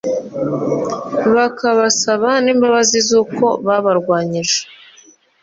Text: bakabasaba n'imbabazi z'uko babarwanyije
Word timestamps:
bakabasaba 1.35 2.29
n'imbabazi 2.43 2.97
z'uko 3.07 3.45
babarwanyije 3.65 4.59